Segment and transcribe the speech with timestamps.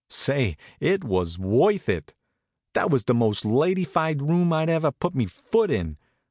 [0.09, 2.15] Say, it was worth it!
[2.73, 5.95] That was the most ladyfied room I ever put me foot in.